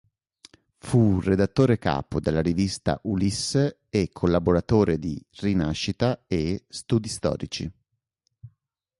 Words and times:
Fu 0.79 1.19
redattore 1.19 1.77
capo 1.77 2.19
della 2.19 2.41
rivista 2.41 2.99
"Ulisse" 3.03 3.81
e 3.87 4.09
collaboratore 4.11 4.97
di 4.97 5.23
"Rinascita" 5.29 6.23
e 6.25 6.65
"Studi 6.69 7.07
Storici". 7.07 7.71